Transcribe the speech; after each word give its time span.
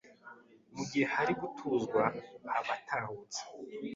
mu 0.75 0.83
gihe 0.89 1.05
hari 1.15 1.33
gutuzwa 1.41 2.01
abatahutse. 2.57 3.41